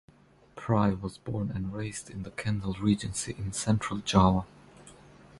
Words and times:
Prie 0.55 0.95
was 0.95 1.19
born 1.19 1.51
and 1.51 1.71
raised 1.73 2.09
in 2.09 2.23
the 2.23 2.31
Kendal 2.31 2.73
Regency 2.81 3.35
in 3.37 3.53
Central 3.53 3.99
Java. 3.99 4.47